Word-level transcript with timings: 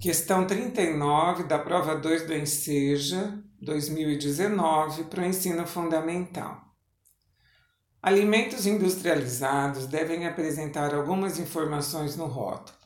Questão 0.00 0.46
39 0.46 1.42
da 1.42 1.58
prova 1.58 1.94
2 1.94 2.26
do 2.26 2.32
Enseja 2.32 3.38
2019 3.60 5.04
para 5.04 5.20
o 5.20 5.26
ensino 5.26 5.66
fundamental. 5.66 6.58
Alimentos 8.00 8.64
industrializados 8.66 9.84
devem 9.84 10.26
apresentar 10.26 10.94
algumas 10.94 11.38
informações 11.38 12.16
no 12.16 12.24
rótulo. 12.24 12.78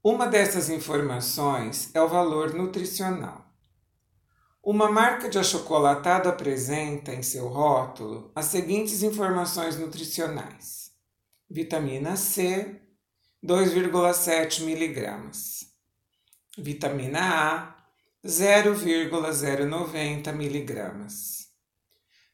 Uma 0.00 0.28
dessas 0.28 0.70
informações 0.70 1.90
é 1.92 2.00
o 2.00 2.08
valor 2.08 2.54
nutricional. 2.54 3.44
Uma 4.62 4.88
marca 4.92 5.28
de 5.28 5.40
achocolatado 5.40 6.28
apresenta 6.28 7.12
em 7.12 7.24
seu 7.24 7.48
rótulo 7.48 8.30
as 8.32 8.44
seguintes 8.44 9.02
informações 9.02 9.76
nutricionais: 9.76 10.92
vitamina 11.50 12.14
C, 12.14 12.80
2,7 13.44 14.62
miligramas, 14.62 15.71
vitamina 16.58 17.20
A, 17.20 17.76
0,090 18.26 20.32
miligramas, 20.32 21.46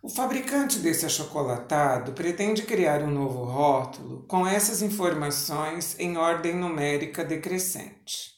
O 0.02 0.09
fabricante 0.09 0.80
desse 0.80 1.06
achocolatado 1.06 2.14
pretende 2.14 2.64
criar 2.64 3.04
um 3.04 3.12
novo 3.12 3.44
rótulo 3.44 4.26
com 4.28 4.48
essas 4.48 4.82
informações 4.82 5.95
em 6.00 6.17
ordem 6.17 6.56
numérica 6.56 7.23
decrescente. 7.23 8.36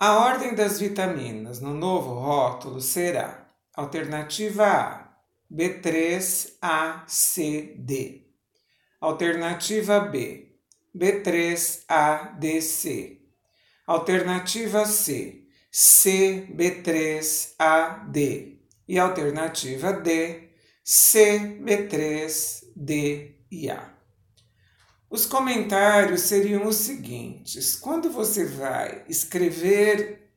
A 0.00 0.16
ordem 0.16 0.54
das 0.54 0.78
vitaminas 0.78 1.58
no 1.60 1.74
novo 1.74 2.14
rótulo 2.14 2.80
será 2.80 3.48
alternativa 3.74 4.64
A, 4.64 5.08
B3, 5.52 6.52
A, 6.62 7.04
C, 7.08 7.74
D. 7.76 8.24
Alternativa 9.00 9.98
B, 9.98 10.56
B3, 10.96 11.82
A, 11.88 12.14
D, 12.38 12.60
C. 12.62 13.22
Alternativa 13.88 14.84
C, 14.84 15.48
C, 15.68 16.46
B3, 16.54 17.54
A, 17.58 17.88
D 18.08 18.56
e 18.86 19.00
alternativa 19.00 19.92
D, 19.92 20.48
C, 20.84 21.58
B3, 21.60 22.70
D 22.76 23.34
e 23.50 23.68
A. 23.68 23.97
Os 25.10 25.24
comentários 25.24 26.22
seriam 26.22 26.66
os 26.66 26.76
seguintes: 26.76 27.74
quando 27.76 28.10
você 28.10 28.44
vai 28.44 29.04
escrever 29.08 30.30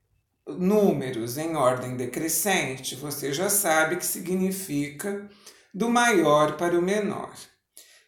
números 0.47 1.37
em 1.37 1.55
ordem 1.55 1.97
decrescente, 1.97 2.95
você 2.95 3.33
já 3.33 3.49
sabe 3.49 3.97
que 3.97 4.05
significa 4.05 5.29
do 5.73 5.89
maior 5.89 6.57
para 6.57 6.77
o 6.77 6.81
menor. 6.81 7.33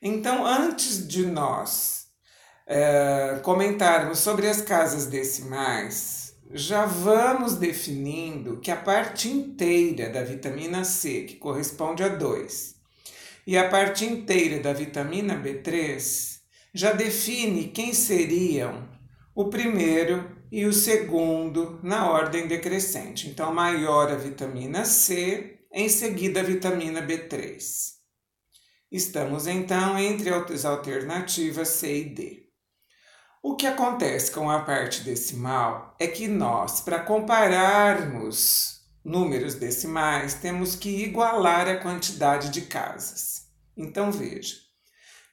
Então, 0.01 0.45
antes 0.45 1.07
de 1.07 1.25
nós 1.25 2.07
é, 2.65 3.39
comentarmos 3.43 4.19
sobre 4.19 4.47
as 4.47 4.61
casas 4.61 5.05
decimais, 5.05 6.33
já 6.51 6.85
vamos 6.85 7.55
definindo 7.55 8.59
que 8.59 8.71
a 8.71 8.75
parte 8.75 9.29
inteira 9.29 10.09
da 10.09 10.23
vitamina 10.23 10.83
C, 10.83 11.23
que 11.23 11.35
corresponde 11.35 12.03
a 12.03 12.09
2, 12.09 12.75
e 13.47 13.57
a 13.57 13.67
parte 13.67 14.05
inteira 14.05 14.61
da 14.61 14.71
vitamina 14.71 15.35
B3 15.35 16.32
já 16.73 16.91
define 16.91 17.67
quem 17.67 17.93
seriam 17.93 18.89
o 19.35 19.49
primeiro 19.49 20.35
e 20.51 20.65
o 20.65 20.73
segundo 20.73 21.79
na 21.83 22.09
ordem 22.09 22.47
decrescente. 22.47 23.29
Então, 23.29 23.53
maior 23.53 24.11
a 24.11 24.15
vitamina 24.15 24.85
C, 24.85 25.59
em 25.71 25.89
seguida 25.89 26.39
a 26.39 26.43
vitamina 26.43 27.01
B3. 27.01 27.59
Estamos 28.91 29.47
então 29.47 29.97
entre 29.97 30.29
as 30.29 30.65
alternativas 30.65 31.69
C 31.69 31.97
e 31.97 32.05
D. 32.05 32.43
O 33.41 33.55
que 33.55 33.67
acontece 33.67 34.31
com 34.31 34.49
a 34.49 34.59
parte 34.59 35.01
decimal 35.01 35.95
é 35.99 36.07
que 36.07 36.27
nós, 36.27 36.79
para 36.79 36.99
compararmos 36.99 38.81
números 39.03 39.55
decimais, 39.55 40.35
temos 40.35 40.75
que 40.75 41.03
igualar 41.03 41.67
a 41.67 41.77
quantidade 41.77 42.49
de 42.49 42.61
casas. 42.61 43.47
Então 43.75 44.11
veja, 44.11 44.55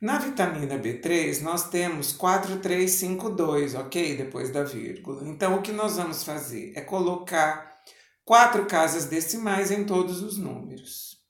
na 0.01 0.19
vitamina 0.19 0.79
B3 0.79 1.43
nós 1.43 1.69
temos 1.69 2.13
4352, 2.13 3.75
ok? 3.75 4.17
Depois 4.17 4.51
da 4.51 4.65
vírgula. 4.65 5.29
Então 5.29 5.57
o 5.57 5.63
que 5.63 5.73
nós 5.73 5.97
vamos 5.97 6.25
fazer 6.25 6.73
é 6.75 6.81
colocar 6.81 7.79
quatro 8.25 8.65
casas 8.67 9.05
decimais 9.05 9.71
em 9.71 9.85
todos 9.85 10.23
os 10.23 10.39
números. 10.39 11.21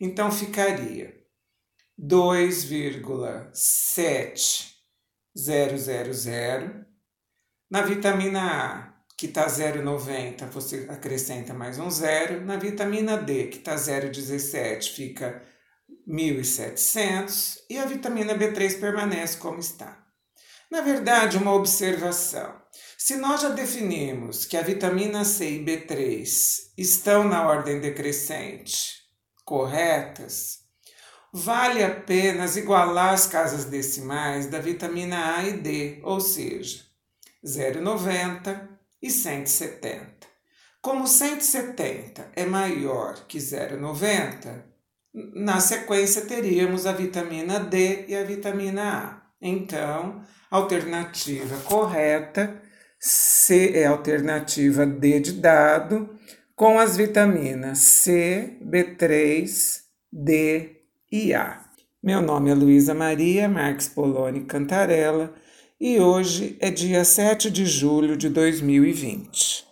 Então 0.00 0.30
ficaria 0.30 1.20
2,7 2.00 4.72
000. 5.34 6.84
Na 7.70 7.82
vitamina 7.82 8.40
A, 8.40 8.92
que 9.16 9.26
está 9.26 9.46
0,90, 9.46 10.46
você 10.48 10.86
acrescenta 10.90 11.54
mais 11.54 11.78
um 11.78 11.88
zero. 11.90 12.44
Na 12.44 12.56
vitamina 12.56 13.16
D, 13.16 13.46
que 13.46 13.58
está 13.58 13.76
0,17, 13.76 14.94
fica 14.94 15.42
1.700. 16.08 17.58
E 17.68 17.78
a 17.78 17.84
vitamina 17.84 18.34
B3 18.34 18.78
permanece 18.80 19.38
como 19.38 19.58
está. 19.58 20.02
Na 20.70 20.80
verdade, 20.80 21.36
uma 21.36 21.52
observação. 21.52 22.60
Se 22.96 23.16
nós 23.16 23.42
já 23.42 23.50
definimos 23.50 24.46
que 24.46 24.56
a 24.56 24.62
vitamina 24.62 25.24
C 25.24 25.56
e 25.56 25.64
B3 25.64 26.24
estão 26.78 27.24
na 27.24 27.46
ordem 27.46 27.80
decrescente 27.80 29.02
corretas, 29.44 30.60
vale 31.32 31.82
apenas 31.82 32.56
igualar 32.56 33.12
as 33.12 33.26
casas 33.26 33.64
decimais 33.64 34.46
da 34.46 34.60
vitamina 34.60 35.36
A 35.36 35.46
e 35.46 35.54
D, 35.54 36.00
ou 36.04 36.20
seja, 36.20 36.84
0,90 37.44 38.68
e 39.02 39.10
170. 39.10 40.26
Como 40.80 41.06
170 41.06 42.32
é 42.34 42.44
maior 42.44 43.26
que 43.26 43.38
0,90, 43.38 44.71
na 45.14 45.60
sequência 45.60 46.22
teríamos 46.22 46.86
a 46.86 46.92
vitamina 46.92 47.60
D 47.60 48.06
e 48.08 48.16
a 48.16 48.24
vitamina 48.24 48.82
A. 48.82 49.22
Então, 49.40 50.22
a 50.50 50.56
alternativa 50.56 51.56
correta 51.64 52.62
C 52.98 53.72
é 53.74 53.86
a 53.86 53.90
alternativa 53.90 54.86
D 54.86 55.20
de 55.20 55.32
dado, 55.32 56.08
com 56.54 56.78
as 56.78 56.96
vitaminas 56.96 57.78
C, 57.78 58.56
B3, 58.64 59.80
D 60.12 60.82
IA. 61.10 61.60
Meu 62.02 62.22
nome 62.22 62.50
é 62.50 62.54
Luísa 62.54 62.94
Maria 62.94 63.48
Marques 63.48 63.88
Poloni 63.88 64.44
Cantarella 64.44 65.34
e 65.80 65.98
hoje 65.98 66.56
é 66.60 66.70
dia 66.70 67.04
7 67.04 67.50
de 67.50 67.66
julho 67.66 68.16
de 68.16 68.28
2020. 68.28 69.71